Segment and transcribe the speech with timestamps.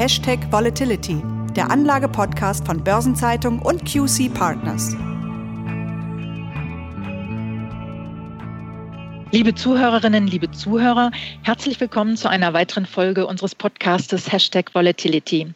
[0.00, 1.22] Hashtag Volatility,
[1.54, 4.96] der Anlage-Podcast von Börsenzeitung und QC Partners.
[9.32, 11.12] Liebe Zuhörerinnen, liebe Zuhörer,
[11.42, 15.46] herzlich willkommen zu einer weiteren Folge unseres Podcastes Hashtag Volatility.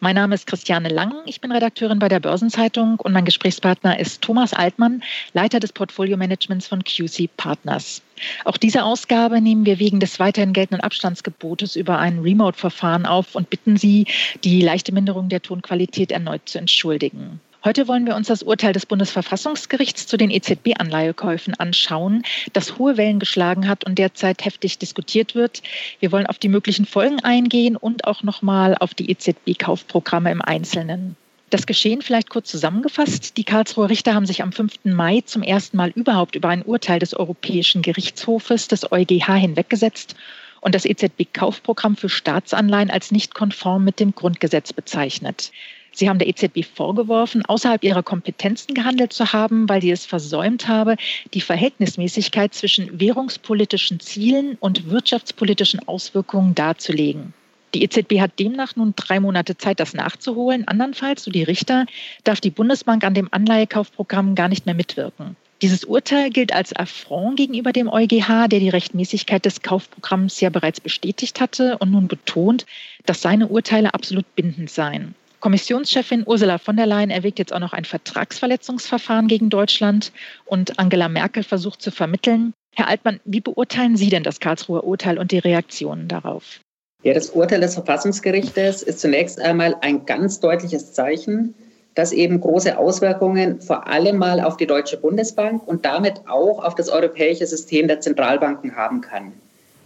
[0.00, 4.22] Mein Name ist Christiane Lang, ich bin Redakteurin bei der Börsenzeitung und mein Gesprächspartner ist
[4.22, 5.02] Thomas Altmann,
[5.34, 8.00] Leiter des Portfolio-Managements von QC Partners.
[8.46, 13.50] Auch diese Ausgabe nehmen wir wegen des weiterhin geltenden Abstandsgebotes über ein Remote-Verfahren auf und
[13.50, 14.06] bitten Sie,
[14.42, 17.40] die leichte Minderung der Tonqualität erneut zu entschuldigen.
[17.68, 22.22] Heute wollen wir uns das Urteil des Bundesverfassungsgerichts zu den EZB-Anleihekäufen anschauen,
[22.54, 25.62] das hohe Wellen geschlagen hat und derzeit heftig diskutiert wird.
[26.00, 31.14] Wir wollen auf die möglichen Folgen eingehen und auch nochmal auf die EZB-Kaufprogramme im Einzelnen.
[31.50, 33.36] Das Geschehen vielleicht kurz zusammengefasst.
[33.36, 34.84] Die Karlsruher Richter haben sich am 5.
[34.84, 40.16] Mai zum ersten Mal überhaupt über ein Urteil des Europäischen Gerichtshofes, des EuGH, hinweggesetzt
[40.62, 45.52] und das EZB-Kaufprogramm für Staatsanleihen als nicht konform mit dem Grundgesetz bezeichnet.
[45.92, 50.68] Sie haben der EZB vorgeworfen, außerhalb ihrer Kompetenzen gehandelt zu haben, weil sie es versäumt
[50.68, 50.96] habe,
[51.34, 57.34] die Verhältnismäßigkeit zwischen währungspolitischen Zielen und wirtschaftspolitischen Auswirkungen darzulegen.
[57.74, 60.66] Die EZB hat demnach nun drei Monate Zeit, das nachzuholen.
[60.66, 61.84] Andernfalls, so die Richter,
[62.24, 65.36] darf die Bundesbank an dem Anleihekaufprogramm gar nicht mehr mitwirken.
[65.60, 70.80] Dieses Urteil gilt als Affront gegenüber dem EuGH, der die Rechtmäßigkeit des Kaufprogramms ja bereits
[70.80, 72.64] bestätigt hatte und nun betont,
[73.06, 75.16] dass seine Urteile absolut bindend seien.
[75.40, 80.12] Kommissionschefin Ursula von der Leyen erwägt jetzt auch noch ein Vertragsverletzungsverfahren gegen Deutschland
[80.44, 82.54] und Angela Merkel versucht zu vermitteln.
[82.74, 86.60] Herr Altmann, wie beurteilen Sie denn das Karlsruher Urteil und die Reaktionen darauf?
[87.04, 91.54] Ja, das Urteil des Verfassungsgerichtes ist zunächst einmal ein ganz deutliches Zeichen,
[91.94, 96.74] das eben große Auswirkungen vor allem mal auf die Deutsche Bundesbank und damit auch auf
[96.74, 99.32] das europäische System der Zentralbanken haben kann.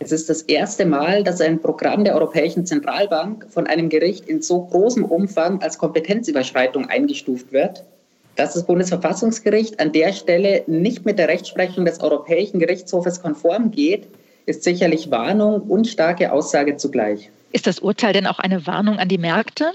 [0.05, 4.43] Es ist das erste Mal, dass ein Programm der Europäischen Zentralbank von einem Gericht in
[4.43, 7.85] so großem Umfang als Kompetenzüberschreitung eingestuft wird.
[8.35, 14.09] Dass das Bundesverfassungsgericht an der Stelle nicht mit der Rechtsprechung des Europäischen Gerichtshofes konform geht,
[14.45, 17.31] ist sicherlich Warnung und starke Aussage zugleich.
[17.53, 19.71] Ist das Urteil denn auch eine Warnung an die Märkte?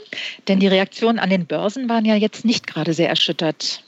[0.50, 3.82] Denn die Reaktionen an den Börsen waren ja jetzt nicht gerade sehr erschüttert.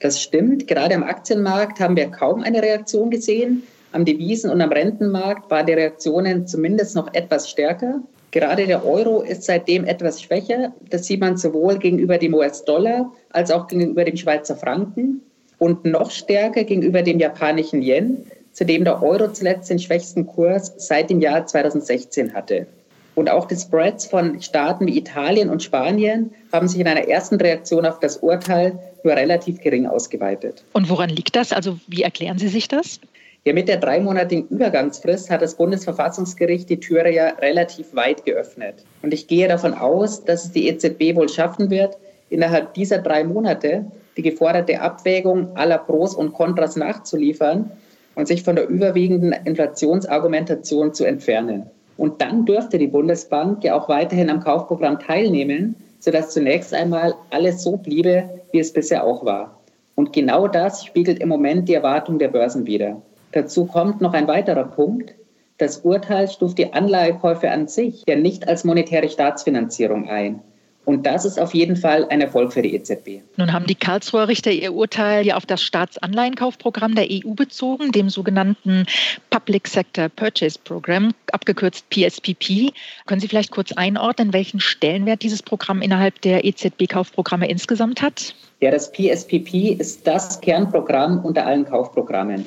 [0.00, 0.66] Das stimmt.
[0.66, 3.62] Gerade am Aktienmarkt haben wir kaum eine Reaktion gesehen.
[3.94, 8.00] Am Devisen- und am Rentenmarkt waren die Reaktionen zumindest noch etwas stärker.
[8.32, 10.72] Gerade der Euro ist seitdem etwas schwächer.
[10.90, 15.20] Das sieht man sowohl gegenüber dem US-Dollar als auch gegenüber dem Schweizer Franken
[15.58, 20.74] und noch stärker gegenüber dem japanischen Yen, zu dem der Euro zuletzt den schwächsten Kurs
[20.76, 22.66] seit dem Jahr 2016 hatte.
[23.14, 27.36] Und auch die Spreads von Staaten wie Italien und Spanien haben sich in einer ersten
[27.36, 30.64] Reaktion auf das Urteil nur relativ gering ausgeweitet.
[30.72, 31.52] Und woran liegt das?
[31.52, 32.98] Also wie erklären Sie sich das?
[33.46, 38.76] Ja, mit der dreimonatigen Übergangsfrist hat das Bundesverfassungsgericht die Türe ja relativ weit geöffnet.
[39.02, 41.98] Und ich gehe davon aus, dass es die EZB wohl schaffen wird,
[42.30, 43.84] innerhalb dieser drei Monate
[44.16, 47.70] die geforderte Abwägung aller Pros und Kontras nachzuliefern
[48.14, 51.66] und sich von der überwiegenden Inflationsargumentation zu entfernen.
[51.98, 57.62] Und dann dürfte die Bundesbank ja auch weiterhin am Kaufprogramm teilnehmen, sodass zunächst einmal alles
[57.62, 59.60] so bliebe, wie es bisher auch war.
[59.96, 63.02] Und genau das spiegelt im Moment die Erwartung der Börsen wider.
[63.34, 65.12] Dazu kommt noch ein weiterer Punkt.
[65.58, 70.40] Das Urteil stuft die Anleihekäufe an sich ja nicht als monetäre Staatsfinanzierung ein.
[70.84, 73.22] Und das ist auf jeden Fall ein Erfolg für die EZB.
[73.36, 78.08] Nun haben die Karlsruher Richter ihr Urteil ja auf das Staatsanleihenkaufprogramm der EU bezogen, dem
[78.08, 78.86] sogenannten
[79.30, 82.72] Public Sector Purchase Program, abgekürzt PSPP.
[83.06, 88.34] Können Sie vielleicht kurz einordnen, welchen Stellenwert dieses Programm innerhalb der EZB-Kaufprogramme insgesamt hat?
[88.60, 92.44] Ja, das PSPP ist das Kernprogramm unter allen Kaufprogrammen.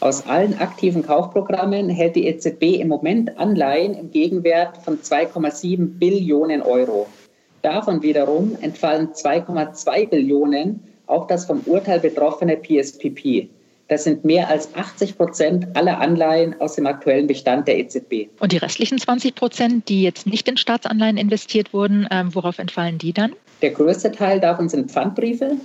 [0.00, 6.62] Aus allen aktiven Kaufprogrammen hält die EZB im Moment Anleihen im Gegenwert von 2,7 Billionen
[6.62, 7.06] Euro.
[7.60, 13.50] Davon wiederum entfallen 2,2 Billionen auf das vom Urteil betroffene PSPP.
[13.88, 18.30] Das sind mehr als 80 Prozent aller Anleihen aus dem aktuellen Bestand der EZB.
[18.40, 22.96] Und die restlichen 20 Prozent, die jetzt nicht in Staatsanleihen investiert wurden, äh, worauf entfallen
[22.96, 23.34] die dann?
[23.60, 25.56] Der größte Teil davon sind Pfandbriefe,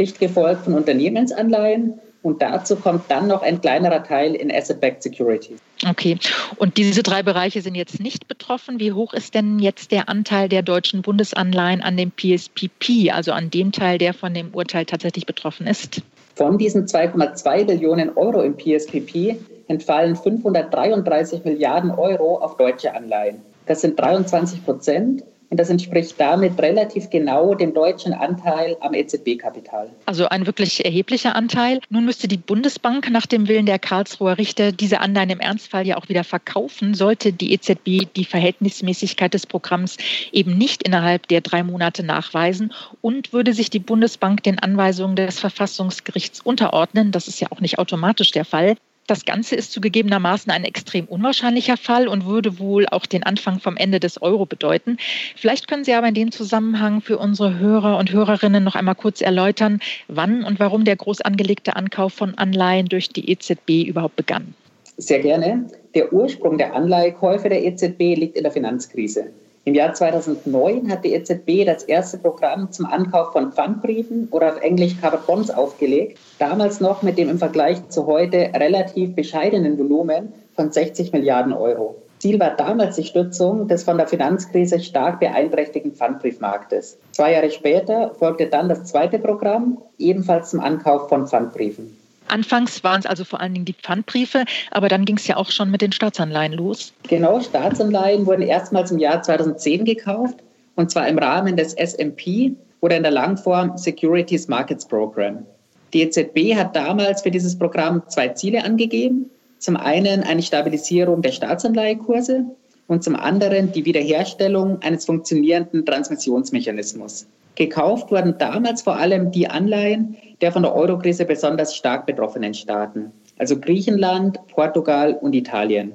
[0.00, 5.60] dicht gefolgt von Unternehmensanleihen und dazu kommt dann noch ein kleinerer Teil in Asset-Backed Securities.
[5.86, 6.18] Okay.
[6.56, 8.80] Und diese drei Bereiche sind jetzt nicht betroffen.
[8.80, 13.50] Wie hoch ist denn jetzt der Anteil der deutschen Bundesanleihen an dem PSPP, also an
[13.50, 16.00] dem Teil, der von dem Urteil tatsächlich betroffen ist?
[16.34, 19.36] Von diesen 2,2 Billionen Euro im PSPP
[19.68, 23.42] entfallen 533 Milliarden Euro auf deutsche Anleihen.
[23.66, 25.24] Das sind 23 Prozent
[25.54, 29.88] und das entspricht damit relativ genau dem deutschen Anteil am EZB-Kapital.
[30.04, 31.78] Also ein wirklich erheblicher Anteil.
[31.90, 35.96] Nun müsste die Bundesbank nach dem Willen der Karlsruher Richter diese Anleihen im Ernstfall ja
[35.96, 39.96] auch wieder verkaufen, sollte die EZB die Verhältnismäßigkeit des Programms
[40.32, 45.38] eben nicht innerhalb der drei Monate nachweisen und würde sich die Bundesbank den Anweisungen des
[45.38, 47.12] Verfassungsgerichts unterordnen.
[47.12, 48.74] Das ist ja auch nicht automatisch der Fall.
[49.06, 53.76] Das Ganze ist zugegebenermaßen ein extrem unwahrscheinlicher Fall und würde wohl auch den Anfang vom
[53.76, 54.96] Ende des Euro bedeuten.
[55.36, 59.20] Vielleicht können Sie aber in dem Zusammenhang für unsere Hörer und Hörerinnen noch einmal kurz
[59.20, 64.54] erläutern, wann und warum der groß angelegte Ankauf von Anleihen durch die EZB überhaupt begann.
[64.96, 65.66] Sehr gerne.
[65.94, 69.26] Der Ursprung der Anleihekäufe der EZB liegt in der Finanzkrise.
[69.66, 74.60] Im Jahr 2009 hat die EZB das erste Programm zum Ankauf von Pfandbriefen oder auf
[74.60, 80.34] Englisch Covered Bonds aufgelegt, damals noch mit dem im Vergleich zu heute relativ bescheidenen Volumen
[80.54, 81.96] von 60 Milliarden Euro.
[82.18, 86.98] Ziel war damals die Stützung des von der Finanzkrise stark beeinträchtigten Pfandbriefmarktes.
[87.12, 92.03] Zwei Jahre später folgte dann das zweite Programm, ebenfalls zum Ankauf von Pfandbriefen.
[92.28, 95.50] Anfangs waren es also vor allen Dingen die Pfandbriefe, aber dann ging es ja auch
[95.50, 96.92] schon mit den Staatsanleihen los.
[97.08, 100.36] Genau, Staatsanleihen wurden erstmals im Jahr 2010 gekauft
[100.76, 105.44] und zwar im Rahmen des SMP oder in der Langform Securities Markets Program.
[105.92, 109.30] Die EZB hat damals für dieses Programm zwei Ziele angegeben.
[109.58, 112.44] Zum einen eine Stabilisierung der Staatsanleihekurse
[112.88, 117.26] und zum anderen die Wiederherstellung eines funktionierenden Transmissionsmechanismus.
[117.56, 123.12] Gekauft wurden damals vor allem die Anleihen der von der Eurokrise besonders stark betroffenen Staaten,
[123.38, 125.94] also Griechenland, Portugal und Italien.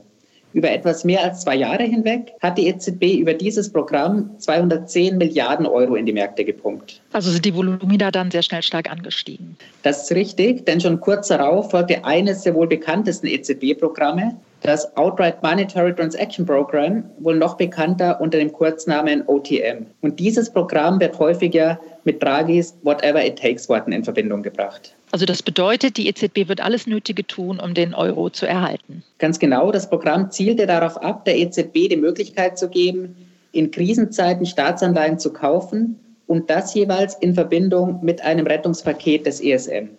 [0.53, 5.67] Über etwas mehr als zwei Jahre hinweg hat die EZB über dieses Programm 210 Milliarden
[5.67, 7.01] Euro in die Märkte gepumpt.
[7.13, 9.55] Also sind die Volumina dann sehr schnell stark angestiegen.
[9.83, 15.41] Das ist richtig, denn schon kurz darauf folgte eines der wohl bekanntesten EZB-Programme, das Outright
[15.43, 19.85] Monetary Transaction Program, wohl noch bekannter unter dem Kurznamen OTM.
[20.01, 24.95] Und dieses Programm wird häufiger mit Draghis Whatever It Takes Worten in Verbindung gebracht.
[25.11, 29.03] Also das bedeutet, die EZB wird alles Nötige tun, um den Euro zu erhalten.
[29.17, 33.15] Ganz genau, das Programm zielte darauf ab, der EZB die Möglichkeit zu geben,
[33.51, 39.89] in Krisenzeiten Staatsanleihen zu kaufen und das jeweils in Verbindung mit einem Rettungspaket des ESM.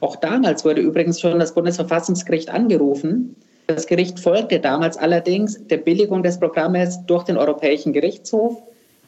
[0.00, 3.36] Auch damals wurde übrigens schon das Bundesverfassungsgericht angerufen,
[3.74, 8.60] das Gericht folgte damals allerdings der Billigung des Programmes durch den Europäischen Gerichtshof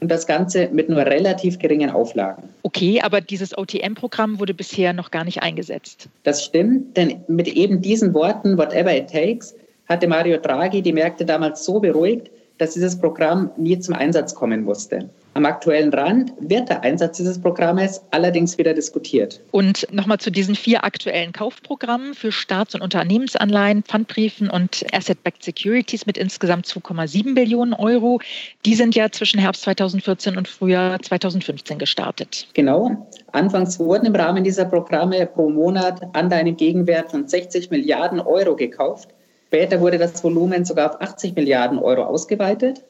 [0.02, 2.48] und das Ganze mit nur relativ geringen Auflagen.
[2.64, 6.08] Okay, aber dieses OTM-Programm wurde bisher noch gar nicht eingesetzt.
[6.24, 9.54] Das stimmt, denn mit eben diesen Worten, whatever it takes,
[9.88, 12.30] hatte Mario Draghi die Märkte damals so beruhigt,
[12.62, 15.10] dass dieses Programm nie zum Einsatz kommen musste.
[15.34, 19.40] Am aktuellen Rand wird der Einsatz dieses Programmes allerdings wieder diskutiert.
[19.50, 26.06] Und nochmal zu diesen vier aktuellen Kaufprogrammen für Staats- und Unternehmensanleihen, Pfandbriefen und Asset-Backed Securities
[26.06, 28.20] mit insgesamt 2,7 Billionen Euro.
[28.64, 32.46] Die sind ja zwischen Herbst 2014 und Frühjahr 2015 gestartet.
[32.54, 33.08] Genau.
[33.32, 38.54] Anfangs wurden im Rahmen dieser Programme pro Monat Anleihen im Gegenwert von 60 Milliarden Euro
[38.54, 39.08] gekauft.
[39.54, 42.82] Später wurde das Volumen sogar auf 80 Milliarden Euro ausgeweitet.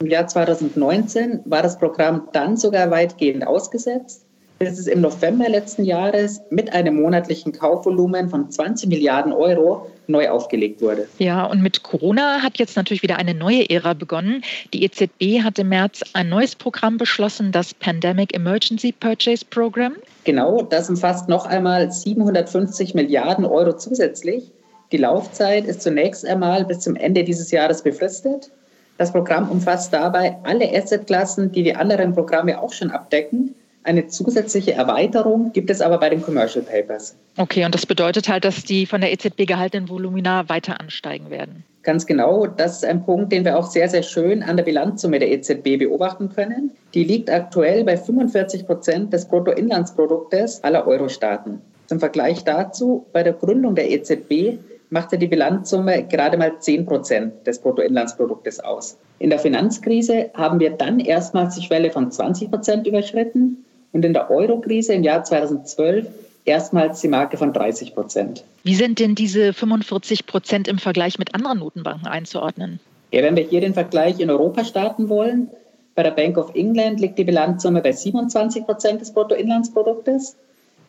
[0.00, 4.26] Im Jahr 2019 war das Programm dann sogar weitgehend ausgesetzt,
[4.58, 10.28] bis es im November letzten Jahres mit einem monatlichen Kaufvolumen von 20 Milliarden Euro neu
[10.28, 11.06] aufgelegt wurde.
[11.18, 14.42] Ja, und mit Corona hat jetzt natürlich wieder eine neue Ära begonnen.
[14.74, 19.92] Die EZB hat im März ein neues Programm beschlossen, das Pandemic Emergency Purchase Program.
[20.24, 24.50] Genau, das umfasst noch einmal 750 Milliarden Euro zusätzlich.
[24.90, 28.50] Die Laufzeit ist zunächst einmal bis zum Ende dieses Jahres befristet.
[28.96, 33.54] Das Programm umfasst dabei alle Assetklassen, die die anderen Programme auch schon abdecken.
[33.84, 37.14] Eine zusätzliche Erweiterung gibt es aber bei den Commercial Papers.
[37.36, 41.64] Okay, und das bedeutet halt, dass die von der EZB gehaltenen Volumina weiter ansteigen werden.
[41.82, 45.18] Ganz genau, das ist ein Punkt, den wir auch sehr, sehr schön an der Bilanzsumme
[45.18, 46.72] der EZB beobachten können.
[46.92, 51.60] Die liegt aktuell bei 45 Prozent des Bruttoinlandsproduktes aller Euro-Staaten.
[51.86, 54.58] Zum Vergleich dazu, bei der Gründung der EZB
[54.90, 58.98] machte die Bilanzsumme gerade mal 10 Prozent des Bruttoinlandsproduktes aus.
[59.18, 64.12] In der Finanzkrise haben wir dann erstmals die Schwelle von 20 Prozent überschritten und in
[64.12, 66.06] der Eurokrise im Jahr 2012
[66.44, 68.44] erstmals die Marke von 30 Prozent.
[68.64, 72.80] Wie sind denn diese 45 Prozent im Vergleich mit anderen Notenbanken einzuordnen?
[73.12, 75.48] Ja, wenn wir hier den Vergleich in Europa starten wollen,
[75.94, 80.36] bei der Bank of England liegt die Bilanzsumme bei 27 Prozent des Bruttoinlandsproduktes.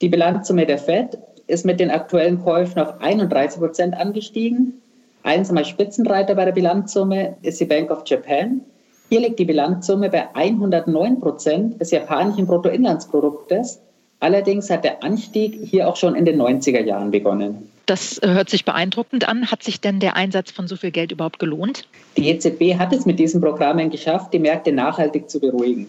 [0.01, 1.17] Die Bilanzsumme der Fed
[1.49, 4.81] ist mit den aktuellen Käufen auf 31 Prozent angestiegen.
[5.23, 8.61] Einsamer Spitzenreiter bei der Bilanzsumme ist die Bank of Japan.
[9.09, 13.81] Hier liegt die Bilanzsumme bei 109 Prozent des japanischen Bruttoinlandsproduktes.
[14.19, 17.69] Allerdings hat der Anstieg hier auch schon in den 90er Jahren begonnen.
[17.85, 19.49] Das äh, hört sich beeindruckend an.
[19.49, 21.87] Hat sich denn der Einsatz von so viel Geld überhaupt gelohnt?
[22.17, 25.87] Die EZB hat es mit diesen Programmen geschafft, die Märkte nachhaltig zu beruhigen.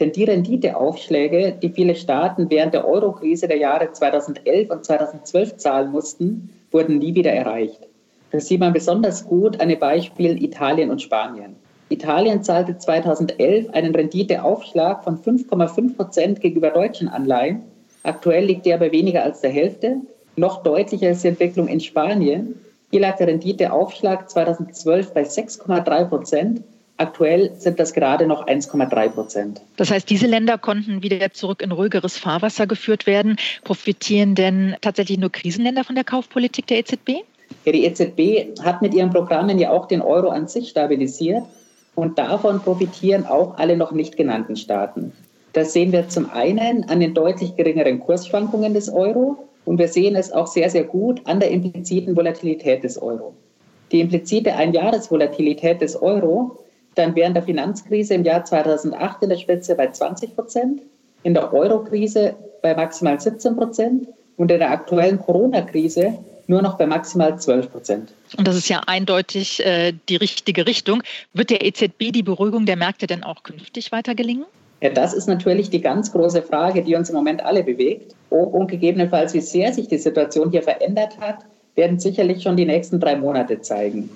[0.00, 5.92] Denn die Renditeaufschläge, die viele Staaten während der Eurokrise der Jahre 2011 und 2012 zahlen
[5.92, 7.80] mussten, wurden nie wieder erreicht.
[8.30, 11.56] Das sieht man besonders gut an den Beispielen Italien und Spanien.
[11.90, 17.62] Italien zahlte 2011 einen Renditeaufschlag von 5,5 Prozent gegenüber deutschen Anleihen.
[18.02, 20.00] Aktuell liegt der bei weniger als der Hälfte.
[20.36, 22.58] Noch deutlicher ist die Entwicklung in Spanien.
[22.90, 26.62] Hier lag der Renditeaufschlag 2012 bei 6,3 Prozent.
[26.98, 29.60] Aktuell sind das gerade noch 1,3 Prozent.
[29.76, 33.36] Das heißt, diese Länder konnten wieder zurück in ruhigeres Fahrwasser geführt werden.
[33.64, 37.08] Profitieren denn tatsächlich nur Krisenländer von der Kaufpolitik der EZB?
[37.64, 41.42] Ja, die EZB hat mit ihren Programmen ja auch den Euro an sich stabilisiert.
[41.94, 45.12] Und davon profitieren auch alle noch nicht genannten Staaten.
[45.52, 50.16] Das sehen wir zum einen an den deutlich geringeren Kursschwankungen des Euro und wir sehen
[50.16, 53.34] es auch sehr, sehr gut an der impliziten Volatilität des Euro.
[53.92, 56.58] Die implizite Einjahresvolatilität des Euro
[56.94, 60.82] dann während der Finanzkrise im Jahr 2008 in der Spitze bei 20 Prozent,
[61.22, 66.86] in der Eurokrise bei maximal 17 Prozent und in der aktuellen Corona-Krise nur noch bei
[66.86, 68.12] maximal 12 Prozent.
[68.36, 71.02] Und das ist ja eindeutig äh, die richtige Richtung.
[71.32, 74.44] Wird der EZB die Beruhigung der Märkte denn auch künftig weiter gelingen?
[74.80, 78.16] Ja, das ist natürlich die ganz große Frage, die uns im Moment alle bewegt.
[78.30, 81.38] Ob und gegebenenfalls, wie sehr sich die Situation hier verändert hat,
[81.76, 84.10] werden sicherlich schon die nächsten drei Monate zeigen.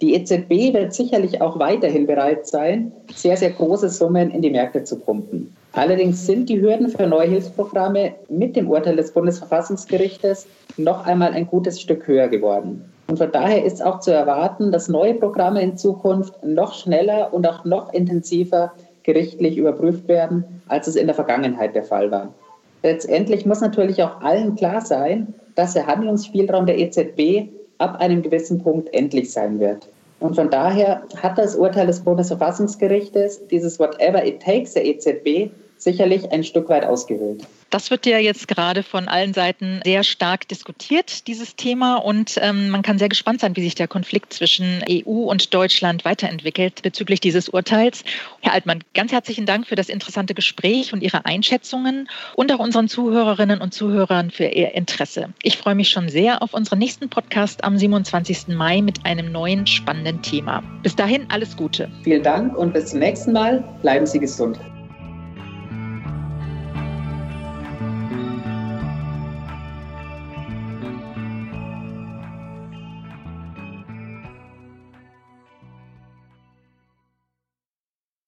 [0.00, 4.82] Die EZB wird sicherlich auch weiterhin bereit sein, sehr, sehr große Summen in die Märkte
[4.82, 5.54] zu pumpen.
[5.72, 10.46] Allerdings sind die Hürden für neue Hilfsprogramme mit dem Urteil des Bundesverfassungsgerichtes
[10.78, 12.84] noch einmal ein gutes Stück höher geworden.
[13.08, 17.46] Und von daher ist auch zu erwarten, dass neue Programme in Zukunft noch schneller und
[17.46, 22.32] auch noch intensiver gerichtlich überprüft werden, als es in der Vergangenheit der Fall war.
[22.82, 28.62] Letztendlich muss natürlich auch allen klar sein, dass der Handlungsspielraum der EZB ab einem gewissen
[28.62, 29.88] Punkt endlich sein wird.
[30.20, 36.30] Und von daher hat das Urteil des Bundesverfassungsgerichtes dieses Whatever it takes der EZB sicherlich
[36.30, 37.46] ein Stück weit ausgehöhlt.
[37.70, 41.96] Das wird ja jetzt gerade von allen Seiten sehr stark diskutiert, dieses Thema.
[41.96, 46.04] Und ähm, man kann sehr gespannt sein, wie sich der Konflikt zwischen EU und Deutschland
[46.04, 48.04] weiterentwickelt bezüglich dieses Urteils.
[48.40, 52.88] Herr Altmann, ganz herzlichen Dank für das interessante Gespräch und Ihre Einschätzungen und auch unseren
[52.88, 55.28] Zuhörerinnen und Zuhörern für Ihr Interesse.
[55.42, 58.48] Ich freue mich schon sehr auf unseren nächsten Podcast am 27.
[58.48, 60.62] Mai mit einem neuen spannenden Thema.
[60.82, 61.88] Bis dahin alles Gute.
[62.02, 63.62] Vielen Dank und bis zum nächsten Mal.
[63.80, 64.58] Bleiben Sie gesund.